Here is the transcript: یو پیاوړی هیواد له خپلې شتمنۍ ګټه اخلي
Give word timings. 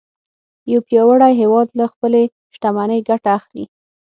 یو 0.71 0.79
پیاوړی 0.87 1.33
هیواد 1.41 1.67
له 1.79 1.85
خپلې 1.93 2.21
شتمنۍ 2.55 2.99
ګټه 3.09 3.29
اخلي 3.37 3.65